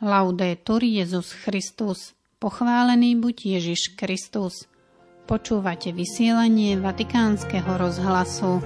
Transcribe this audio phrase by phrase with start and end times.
[0.00, 2.16] Laudetur Jezus Christus.
[2.40, 4.64] Pochválený buď Ježiš Kristus.
[5.28, 8.64] Počúvate vysielanie Vatikánskeho rozhlasu.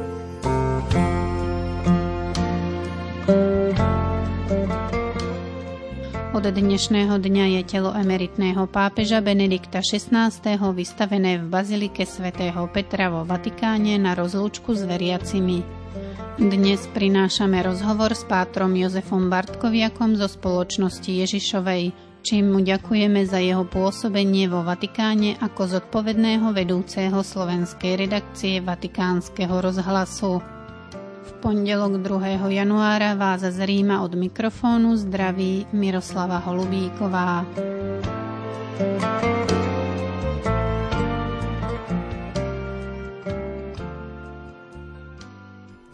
[6.30, 10.30] Od dnešného dňa je telo emeritného pápeža Benedikta XVI.
[10.70, 15.66] vystavené v Bazilike svätého Petra vo Vatikáne na rozlúčku s veriacimi.
[16.34, 21.94] Dnes prinášame rozhovor s pátrom Jozefom Bartkoviakom zo spoločnosti Ježišovej,
[22.26, 30.42] čím mu ďakujeme za jeho pôsobenie vo Vatikáne ako zodpovedného vedúceho slovenskej redakcie Vatikánskeho rozhlasu.
[31.22, 32.50] V pondelok 2.
[32.50, 37.46] januára vás z Ríma od mikrofónu zdraví Miroslava Holubíková.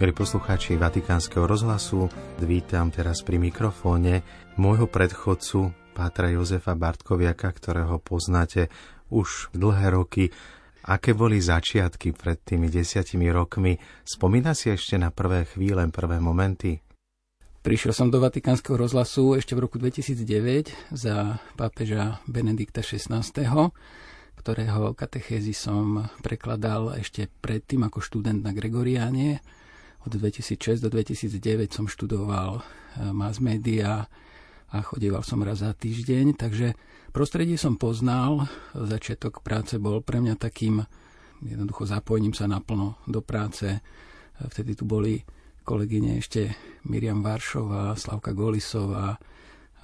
[0.00, 2.08] Milí poslucháči Vatikánskeho rozhlasu,
[2.40, 4.24] vítam teraz pri mikrofóne
[4.56, 8.72] môjho predchodcu, pátra Jozefa Bartkoviaka, ktorého poznáte
[9.12, 10.32] už dlhé roky.
[10.88, 13.76] Aké boli začiatky pred tými desiatimi rokmi?
[14.00, 16.80] Spomína si ešte na prvé chvíle, prvé momenty?
[17.60, 23.20] Prišiel som do Vatikánskeho rozhlasu ešte v roku 2009 za pápeža Benedikta XVI,
[24.40, 29.59] ktorého katechézy som prekladal ešte predtým ako študent na Gregoriáne.
[30.00, 34.08] Od 2006 do 2009 som študoval eh, mass media,
[34.70, 36.78] a chodieval som raz za týždeň, takže
[37.10, 40.86] prostredie som poznal, začiatok práce bol pre mňa takým
[41.42, 43.82] jednoducho zapojením sa naplno do práce.
[44.38, 45.18] Vtedy tu boli
[45.66, 46.54] kolegyne ešte
[46.86, 49.18] Miriam Varšová, Slavka Golisová,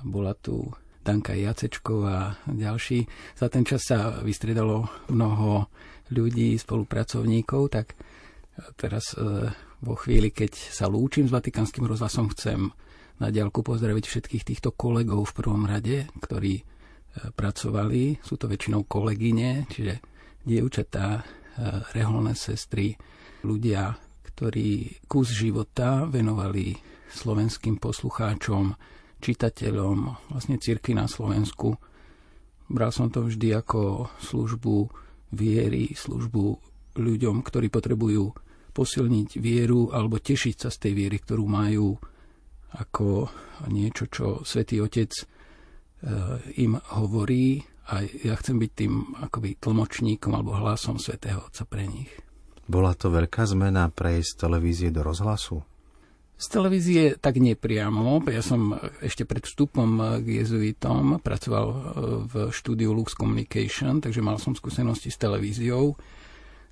[0.07, 0.71] bola tu
[1.03, 3.07] Danka Jacečková a ďalší.
[3.35, 5.67] Za ten čas sa vystriedalo mnoho
[6.15, 7.99] ľudí, spolupracovníkov, tak
[8.79, 9.51] teraz e,
[9.87, 12.75] vo chvíli, keď sa lúčim s Vatikánskym rozhlasom, chcem
[13.23, 16.65] na diálku pozdraviť všetkých týchto kolegov v prvom rade, ktorí e,
[17.31, 18.19] pracovali.
[18.21, 20.03] Sú to väčšinou kolegyne, čiže
[20.43, 21.23] dievčatá, e,
[21.95, 22.99] reholné sestry,
[23.47, 23.95] ľudia,
[24.27, 26.75] ktorí kus života venovali
[27.15, 28.75] slovenským poslucháčom,
[29.23, 29.97] čitateľom,
[30.35, 31.79] vlastne cirky na Slovensku.
[32.67, 34.91] Bral som to vždy ako službu
[35.31, 36.45] viery, službu
[36.99, 38.35] ľuďom, ktorí potrebujú
[38.77, 41.97] posilniť vieru alebo tešiť sa z tej viery, ktorú majú
[42.77, 43.33] ako
[43.73, 45.25] niečo, čo Svetý Otec e,
[46.61, 48.93] im hovorí a ja chcem byť tým
[49.25, 52.13] akoby tlmočníkom alebo hlasom Svetého Otca pre nich.
[52.67, 55.63] Bola to veľká zmena prejsť z televízie do rozhlasu?
[56.37, 58.21] Z televízie tak nepriamo.
[58.29, 61.77] Ja som ešte pred vstupom k jezuitom pracoval e,
[62.29, 65.97] v štúdiu Lux Communication, takže mal som skúsenosti s televíziou.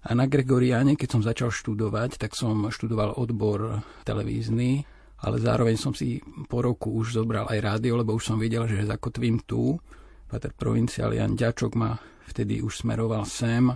[0.05, 4.85] A na Gregoriáne, keď som začal študovať, tak som študoval odbor televízny
[5.25, 6.21] ale zároveň som si
[6.51, 9.81] po roku už zobral aj rádio, lebo už som videl, že zakotvím tu.
[10.29, 11.97] Pater provinciál Jan Ďačok ma
[12.29, 13.73] vtedy už smeroval sem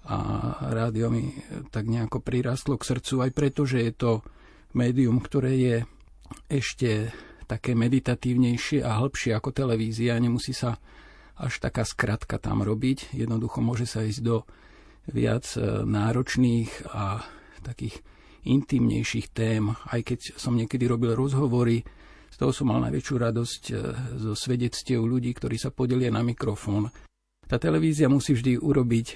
[0.00, 0.18] a
[0.72, 1.32] rádio mi
[1.68, 4.12] tak nejako prirastlo k srdcu, aj preto, že je to
[4.72, 5.76] médium, ktoré je
[6.48, 7.12] ešte
[7.44, 10.20] také meditatívnejšie a hĺbšie ako televízia.
[10.20, 10.76] Nemusí sa
[11.40, 13.16] až taká skratka tam robiť.
[13.16, 14.36] Jednoducho môže sa ísť do
[15.10, 17.22] viac e, náročných a
[17.60, 18.00] takých
[18.48, 21.84] intimnejších tém, aj keď som niekedy robil rozhovory,
[22.30, 23.74] z toho som mal najväčšiu radosť e,
[24.16, 26.88] zo svedectiev ľudí, ktorí sa podelia na mikrofón.
[27.44, 29.14] Tá televízia musí vždy urobiť e,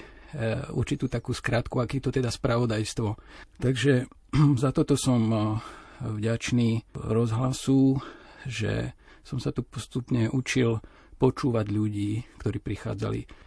[0.75, 3.15] určitú takú skratku, aký to teda spravodajstvo.
[3.57, 4.05] Takže
[4.63, 5.57] za toto som
[6.03, 8.03] vďačný rozhlasu,
[8.43, 8.93] že
[9.25, 10.83] som sa tu postupne učil
[11.17, 13.44] počúvať ľudí, ktorí prichádzali.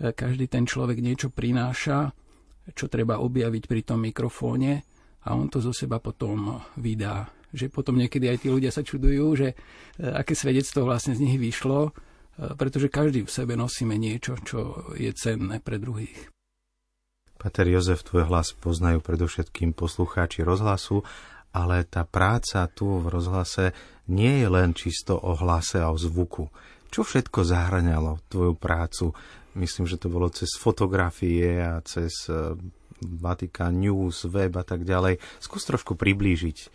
[0.00, 2.08] Každý ten človek niečo prináša,
[2.72, 4.80] čo treba objaviť pri tom mikrofóne
[5.28, 7.28] a on to zo seba potom vydá.
[7.52, 9.54] Že potom niekedy aj tí ľudia sa čudujú, že e,
[10.06, 11.92] aké svedectvo vlastne z nich vyšlo, e,
[12.54, 16.30] pretože každý v sebe nosíme niečo, čo je cenné pre druhých.
[17.36, 21.02] Pater Jozef, tvoj hlas poznajú predovšetkým poslucháči rozhlasu,
[21.50, 23.74] ale tá práca tu v rozhlase
[24.06, 26.46] nie je len čisto o hlase a o zvuku.
[26.90, 29.10] Čo všetko zahraňalo tvoju prácu?
[29.58, 32.54] Myslím, že to bolo cez fotografie a cez e,
[33.02, 35.18] Vatikán News, web a tak ďalej.
[35.42, 36.70] Skús trošku priblížiť.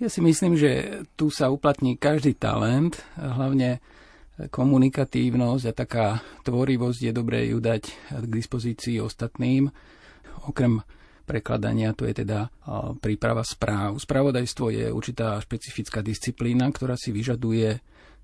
[0.00, 3.84] Ja si myslím, že tu sa uplatní každý talent, hlavne
[4.48, 6.06] komunikatívnosť a taká
[6.48, 9.68] tvorivosť je dobré ju dať k dispozícii ostatným.
[10.48, 10.80] Okrem
[11.28, 12.48] prekladania to je teda
[13.04, 14.00] príprava správ.
[14.00, 17.76] Spravodajstvo je určitá špecifická disciplína, ktorá si vyžaduje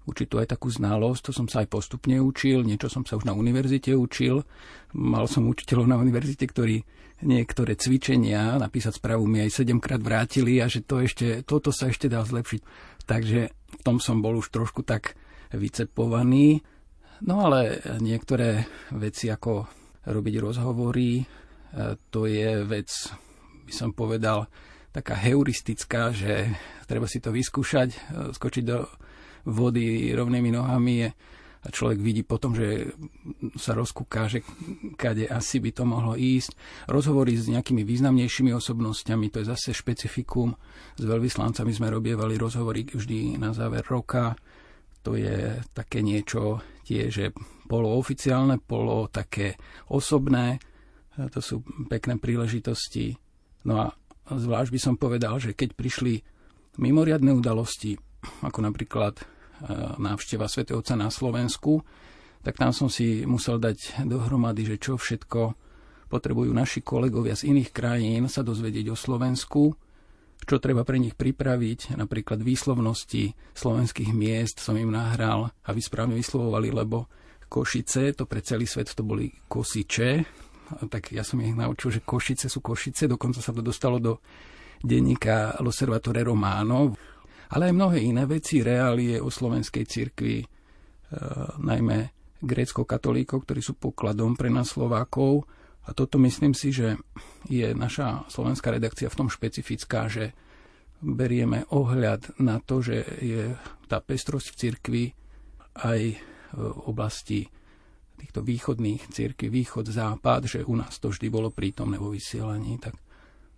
[0.07, 3.35] určitú aj takú znalosť, to som sa aj postupne učil, niečo som sa už na
[3.35, 4.47] univerzite učil.
[4.95, 6.87] Mal som učiteľov na univerzite, ktorí
[7.27, 11.91] niektoré cvičenia, napísať správu mi aj 7 krát vrátili a že to ešte, toto sa
[11.91, 12.61] ešte dá zlepšiť.
[13.09, 15.19] Takže v tom som bol už trošku tak
[15.51, 16.63] vycepovaný.
[17.25, 19.67] No ale niektoré veci ako
[20.07, 21.25] robiť rozhovory, e,
[22.13, 22.89] to je vec,
[23.65, 24.47] by som povedal,
[24.93, 26.53] taká heuristická, že
[26.85, 27.99] treba si to vyskúšať, e,
[28.37, 28.85] skočiť do
[29.47, 31.07] vody rovnými nohami
[31.67, 32.95] a človek vidí potom, že
[33.59, 34.47] sa rozkúka, že
[34.95, 36.55] kade asi by to mohlo ísť.
[36.87, 40.55] Rozhovory s nejakými významnejšími osobnosťami, to je zase špecifikum.
[40.95, 44.39] S veľvyslancami sme robievali rozhovory vždy na záver roka.
[45.03, 47.35] To je také niečo tie, že
[47.67, 49.59] polooficiálne, polo také
[49.91, 50.63] osobné.
[51.19, 53.19] To sú pekné príležitosti.
[53.67, 53.87] No a
[54.31, 56.23] zvlášť by som povedal, že keď prišli
[56.79, 57.99] mimoriadne udalosti,
[58.47, 59.19] ako napríklad
[59.97, 61.81] návšteva svätého Otca na Slovensku,
[62.45, 65.41] tak tam som si musel dať dohromady, že čo všetko
[66.07, 69.75] potrebujú naši kolegovia z iných krajín sa dozvedieť o Slovensku,
[70.47, 76.71] čo treba pre nich pripraviť, napríklad výslovnosti slovenských miest som im nahral, aby správne vyslovovali,
[76.71, 77.11] lebo
[77.51, 80.11] Košice, to pre celý svet to boli Kosiče,
[80.91, 84.23] tak ja som ich naučil, že Košice sú Košice, dokonca sa to dostalo do
[84.83, 86.95] denníka L'Osservatore Romano,
[87.53, 90.47] ale aj mnohé iné veci, reálie o slovenskej cirkvi, e,
[91.63, 91.99] najmä
[92.43, 95.49] grécko-katolíkov, ktorí sú pokladom pre nás Slovákov.
[95.87, 96.99] A toto myslím si, že
[97.47, 100.35] je naša slovenská redakcia v tom špecifická, že
[100.99, 103.55] berieme ohľad na to, že je
[103.87, 105.05] tá pestrosť v cirkvi
[105.87, 106.01] aj
[106.57, 107.47] v oblasti
[108.17, 112.97] týchto východných cirkví, východ, západ, že u nás to vždy bolo prítomné vo vysielaní, tak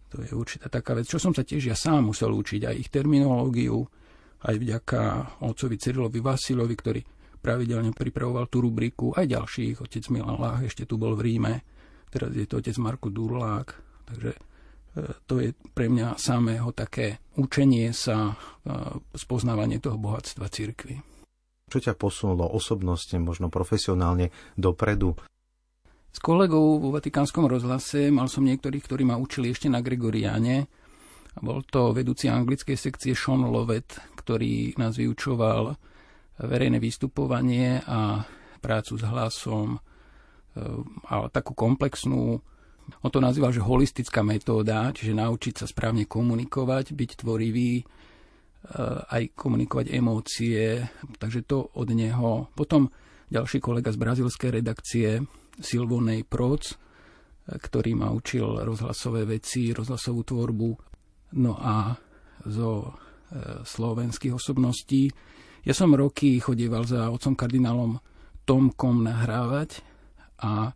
[0.08, 2.88] to je určitá taká vec, čo som sa tiež ja sám musel učiť, aj ich
[2.88, 3.84] terminológiu,
[4.48, 5.00] aj vďaka
[5.44, 7.00] otcovi Cyrilovi Vasilovi, ktorý
[7.38, 11.54] pravidelne pripravoval tú rubriku, aj ďalších, otec Milan Lách ešte tu bol v Ríme,
[12.10, 13.68] teraz je to otec Marko Durlák,
[14.08, 14.40] takže e,
[15.28, 18.34] to je pre mňa samého také učenie sa,
[18.64, 18.74] e,
[19.14, 20.98] spoznávanie toho bohatstva cirkvy.
[21.68, 25.20] Čo ťa posunulo osobnostne, možno profesionálne dopredu?
[26.08, 30.66] S kolegou vo Vatikánskom rozhlase mal som niektorých, ktorí ma učili ešte na Gregoriáne.
[31.38, 35.78] Bol to vedúci anglickej sekcie Sean Lovett, ktorý nás vyučoval
[36.42, 38.26] verejné vystupovanie a
[38.58, 39.78] prácu s hlasom
[41.06, 42.42] a takú komplexnú,
[43.04, 47.86] on to nazýval, že holistická metóda, čiže naučiť sa správne komunikovať, byť tvorivý,
[49.14, 50.82] aj komunikovať emócie,
[51.22, 52.50] takže to od neho.
[52.58, 52.90] Potom
[53.30, 55.22] ďalší kolega z brazilskej redakcie,
[55.58, 56.62] Silvonej Proc,
[57.48, 60.70] ktorý ma učil rozhlasové veci, rozhlasovú tvorbu.
[61.38, 61.96] No a
[62.44, 62.90] zo e,
[63.64, 65.10] slovenských osobností.
[65.64, 68.00] Ja som roky chodieval za otcom kardinálom
[68.48, 69.84] Tomkom nahrávať
[70.40, 70.72] a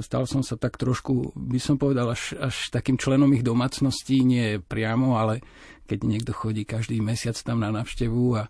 [0.00, 4.60] stal som sa tak trošku, by som povedal, až, až takým členom ich domácností, nie
[4.60, 5.44] priamo, ale
[5.84, 8.48] keď niekto chodí každý mesiac tam na návštevu a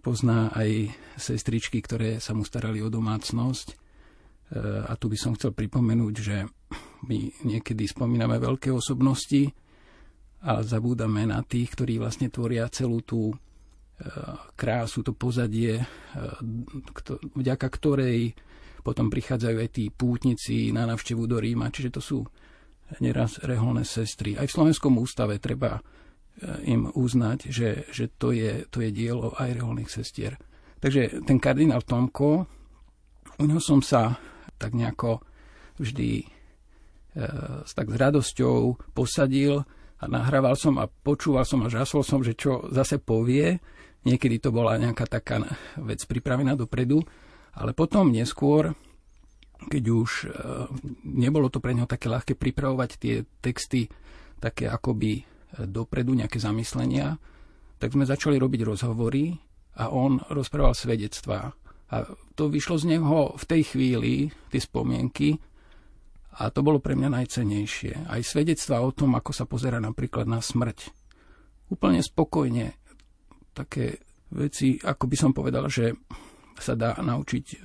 [0.00, 0.88] pozná aj
[1.20, 3.81] sestričky, ktoré sa mu starali o domácnosť,
[4.60, 6.44] a tu by som chcel pripomenúť, že
[7.08, 7.18] my
[7.48, 9.48] niekedy spomíname veľké osobnosti
[10.42, 13.36] a zabúdame na tých, ktorí vlastne tvoria celú tú eh,
[14.52, 15.86] krásu, to pozadie, eh,
[17.32, 18.36] vďaka ktorej
[18.82, 21.70] potom prichádzajú aj tí pútnici na navštevu do Ríma.
[21.70, 22.18] Čiže to sú
[22.98, 24.34] neraz reholné sestry.
[24.34, 25.78] Aj v Slovenskom ústave treba
[26.66, 30.34] im uznať, že, že to, je, to je dielo aj reholných sestier.
[30.82, 32.30] Takže ten kardinál Tomko,
[33.38, 34.18] u neho som sa
[34.62, 35.18] tak nejako
[35.82, 36.26] vždy e,
[37.66, 39.66] tak s radosťou posadil
[39.98, 43.58] a nahrával som a počúval som a žasol som, že čo zase povie.
[44.02, 45.42] Niekedy to bola nejaká taká
[45.78, 47.02] vec pripravená dopredu,
[47.54, 48.74] ale potom neskôr,
[49.70, 50.26] keď už e,
[51.06, 53.86] nebolo to pre neho také ľahké pripravovať tie texty
[54.42, 55.22] také akoby e,
[55.70, 57.14] dopredu, nejaké zamyslenia,
[57.78, 59.38] tak sme začali robiť rozhovory
[59.78, 61.54] a on rozprával svedectvá
[61.92, 65.36] a to vyšlo z neho v tej chvíli, tie spomienky,
[66.40, 68.08] a to bolo pre mňa najcenejšie.
[68.08, 70.88] Aj svedectva o tom, ako sa pozera napríklad na smrť.
[71.68, 72.72] Úplne spokojne.
[73.52, 74.00] Také
[74.32, 75.92] veci, ako by som povedal, že
[76.56, 77.56] sa dá naučiť e,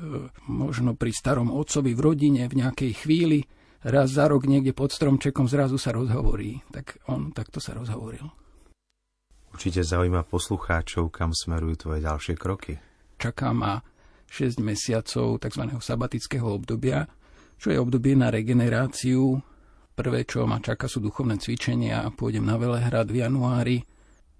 [0.51, 3.39] možno pri starom otcovi v rodine v nejakej chvíli,
[3.88, 6.60] raz za rok niekde pod stromčekom zrazu sa rozhovorí.
[6.67, 8.27] Tak on takto sa rozhovoril.
[9.55, 12.75] Určite zaujíma poslucháčov, kam smerujú tvoje ďalšie kroky.
[13.15, 13.79] Čaká ma
[14.27, 15.63] 6 mesiacov tzv.
[15.79, 17.07] sabatického obdobia,
[17.57, 19.39] čo je obdobie na regeneráciu.
[19.98, 22.05] Prvé, čo ma čaká, sú duchovné cvičenia.
[22.13, 23.77] Pôjdem na Velehrad v januári.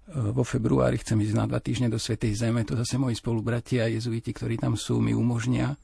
[0.08, 2.62] Vo februári chcem ísť na dva týždne do Svetej Zeme.
[2.64, 5.74] To zase moji spolubratia, jezuiti, ktorí tam sú, mi umožnia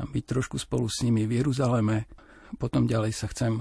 [0.00, 2.08] tam byť trošku spolu s nimi v Jeruzaleme.
[2.56, 3.60] Potom ďalej sa chcem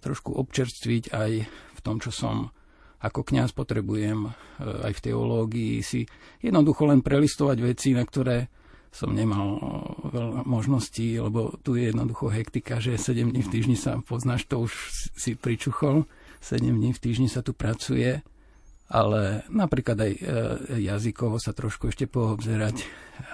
[0.00, 2.48] trošku občerstviť aj v tom, čo som
[3.04, 6.08] ako kňaz potrebujem aj v teológii si
[6.40, 8.48] jednoducho len prelistovať veci, na ktoré
[8.92, 9.60] som nemal
[10.08, 14.64] veľa možností, lebo tu je jednoducho hektika, že 7 dní v týždni sa poznáš, to
[14.64, 14.72] už
[15.14, 16.08] si pričuchol.
[16.40, 18.24] 7 dní v týždni sa tu pracuje,
[18.86, 20.20] ale napríklad aj e,
[20.78, 22.86] jazykovo sa trošku ešte poobzerať.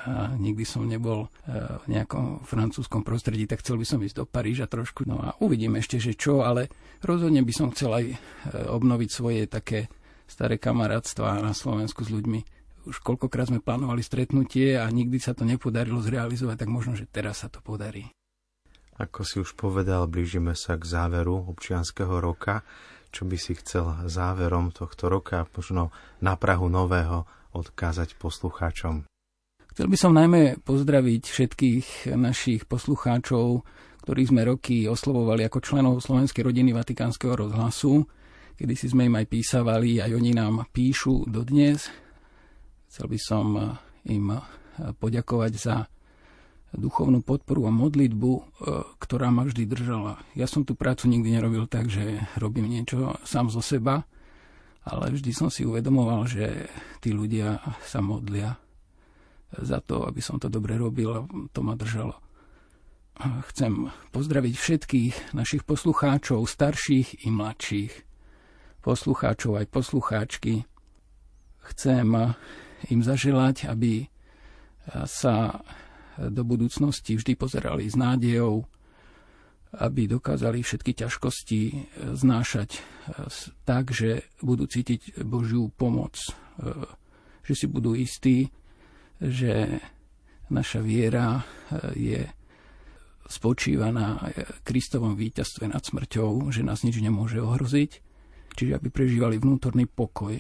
[0.09, 4.25] A nikdy som nebol e, v nejakom francúzskom prostredí, tak chcel by som ísť do
[4.25, 5.05] Paríža trošku.
[5.05, 6.73] No a uvidím ešte, že čo, ale
[7.05, 8.05] rozhodne by som chcel aj
[8.73, 9.93] obnoviť svoje také
[10.25, 15.47] staré kamarátstva na Slovensku s ľuďmi, už koľkokrát sme plánovali stretnutie a nikdy sa to
[15.47, 18.11] nepodarilo zrealizovať, tak možno, že teraz sa to podarí.
[19.01, 22.61] Ako si už povedal, blížime sa k záveru občianského roka.
[23.13, 29.05] Čo by si chcel záverom tohto roka, možno na Prahu nového, odkázať poslucháčom?
[29.73, 33.65] Chcel by som najmä pozdraviť všetkých našich poslucháčov,
[34.05, 38.05] ktorých sme roky oslovovali ako členov Slovenskej rodiny Vatikánskeho rozhlasu.
[38.53, 41.89] Kedy si sme im aj písavali, aj oni nám píšu dodnes.
[42.93, 43.65] Chcel by som eh,
[44.13, 44.41] im eh,
[45.01, 45.89] poďakovať za
[46.77, 48.45] duchovnú podporu a modlitbu, eh,
[49.01, 50.21] ktorá ma vždy držala.
[50.37, 54.05] Ja som tú prácu nikdy nerobil tak, že robím niečo sám zo seba,
[54.85, 56.69] ale vždy som si uvedomoval, že
[57.01, 58.61] tí ľudia sa modlia
[59.57, 62.21] za to, aby som to dobre robil a to ma držalo.
[63.53, 67.93] Chcem pozdraviť všetkých našich poslucháčov, starších i mladších,
[68.85, 70.67] poslucháčov aj poslucháčky.
[71.63, 72.35] Chcem
[72.91, 74.09] im zaželať, aby
[75.07, 75.63] sa
[76.19, 78.67] do budúcnosti vždy pozerali s nádejou,
[79.73, 81.61] aby dokázali všetky ťažkosti
[82.13, 82.83] znášať
[83.65, 86.19] tak, že budú cítiť Božiu pomoc,
[87.41, 88.53] že si budú istí,
[89.17, 89.81] že
[90.53, 91.41] naša viera
[91.97, 92.27] je
[93.25, 94.21] spočíva na
[94.61, 97.91] Kristovom víťazstve nad smrťou, že nás nič nemôže ohroziť,
[98.53, 100.37] čiže aby prežívali vnútorný pokoj,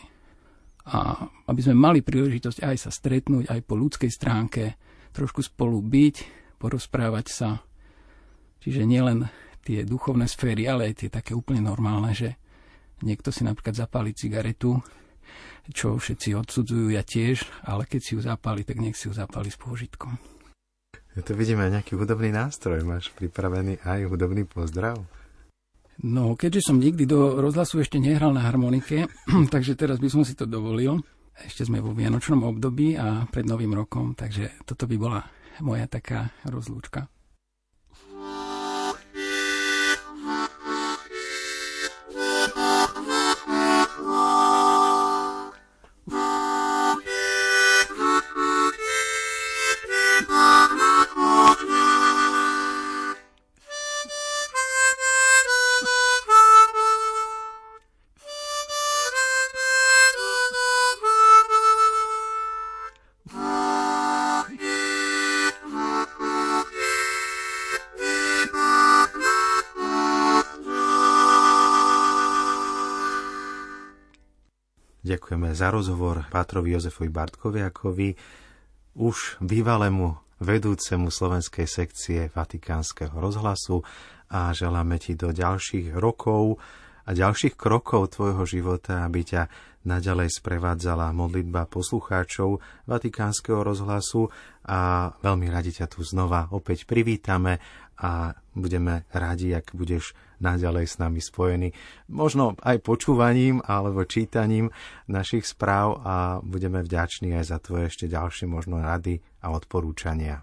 [0.88, 4.74] a aby sme mali príležitosť aj sa stretnúť, aj po ľudskej stránke,
[5.14, 6.16] trošku spolu byť,
[6.58, 7.48] porozprávať sa.
[8.62, 9.26] Čiže nielen
[9.62, 12.34] tie duchovné sféry, ale aj tie také úplne normálne, že
[13.06, 14.82] niekto si napríklad zapáli cigaretu,
[15.70, 19.50] čo všetci odsudzujú, ja tiež, ale keď si ju zapáli, tak nech si ju zapáli
[19.50, 20.18] s pôžitkom.
[21.12, 22.82] Ja tu vidíme nejaký hudobný nástroj.
[22.88, 24.96] Máš pripravený aj hudobný pozdrav?
[26.00, 29.04] No, keďže som nikdy do rozhlasu ešte nehral na harmonike,
[29.54, 31.04] takže teraz by som si to dovolil.
[31.32, 35.20] Ešte sme vo vianočnom období a pred novým rokom, takže toto by bola
[35.61, 37.08] moja taká rozlúčka.
[75.12, 78.16] Ďakujeme za rozhovor Pátrovi Jozefovi Bartkoviakovi,
[78.97, 83.85] už bývalému vedúcemu slovenskej sekcie Vatikánskeho rozhlasu
[84.33, 86.57] a želáme ti do ďalších rokov
[87.04, 89.52] a ďalších krokov tvojho života, aby ťa
[89.85, 94.33] naďalej sprevádzala modlitba poslucháčov Vatikánskeho rozhlasu
[94.64, 97.61] a veľmi radi ťa tu znova opäť privítame
[98.00, 101.72] a budeme radi, ak budeš naďalej s nami spojený.
[102.11, 104.75] Možno aj počúvaním alebo čítaním
[105.06, 110.42] našich správ a budeme vďační aj za tvoje ešte ďalšie možno rady a odporúčania.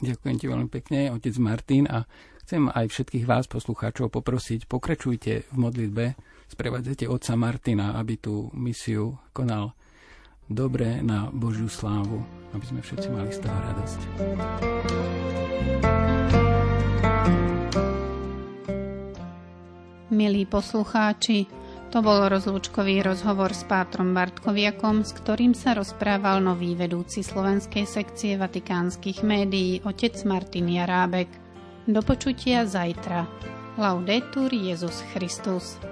[0.00, 2.02] Ďakujem ti veľmi pekne, otec Martin, a
[2.42, 6.18] chcem aj všetkých vás, poslucháčov, poprosiť, pokračujte v modlitbe,
[6.50, 9.72] sprevádzajte otca Martina, aby tú misiu konal
[10.50, 12.20] dobre na Božiu slávu,
[12.52, 14.00] aby sme všetci mali z toho radosť.
[20.14, 21.50] Milí poslucháči,
[21.90, 28.38] to bol rozlúčkový rozhovor s Pátrom Bartkoviakom, s ktorým sa rozprával nový vedúci slovenskej sekcie
[28.38, 31.26] vatikánskych médií, otec Martin Jarábek.
[31.90, 33.26] Do počutia zajtra.
[33.74, 35.82] Laudetur Jezus Christus.